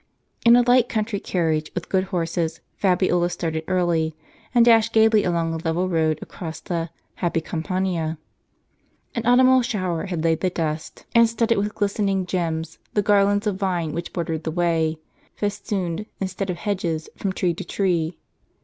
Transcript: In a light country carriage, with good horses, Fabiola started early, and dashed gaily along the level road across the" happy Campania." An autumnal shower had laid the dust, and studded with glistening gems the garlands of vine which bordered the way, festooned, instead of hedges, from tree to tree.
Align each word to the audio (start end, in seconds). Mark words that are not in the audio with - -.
In 0.43 0.55
a 0.55 0.67
light 0.67 0.89
country 0.89 1.19
carriage, 1.19 1.71
with 1.75 1.87
good 1.87 2.05
horses, 2.05 2.59
Fabiola 2.75 3.29
started 3.29 3.63
early, 3.67 4.15
and 4.55 4.65
dashed 4.65 4.93
gaily 4.93 5.23
along 5.23 5.51
the 5.51 5.63
level 5.63 5.87
road 5.89 6.17
across 6.23 6.59
the" 6.59 6.89
happy 7.21 7.39
Campania." 7.39 8.17
An 9.13 9.27
autumnal 9.27 9.61
shower 9.61 10.07
had 10.07 10.23
laid 10.23 10.39
the 10.41 10.49
dust, 10.49 11.05
and 11.13 11.29
studded 11.29 11.59
with 11.59 11.75
glistening 11.75 12.25
gems 12.25 12.79
the 12.95 13.03
garlands 13.03 13.45
of 13.45 13.57
vine 13.57 13.91
which 13.93 14.11
bordered 14.11 14.43
the 14.43 14.49
way, 14.49 14.97
festooned, 15.35 16.07
instead 16.19 16.49
of 16.49 16.57
hedges, 16.57 17.07
from 17.15 17.31
tree 17.31 17.53
to 17.53 17.63
tree. 17.63 18.17